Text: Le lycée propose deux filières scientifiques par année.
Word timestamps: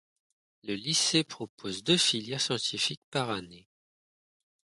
Le 0.63 0.73
lycée 0.73 1.23
propose 1.23 1.83
deux 1.83 1.95
filières 1.99 2.41
scientifiques 2.41 3.03
par 3.11 3.29
année. 3.29 3.67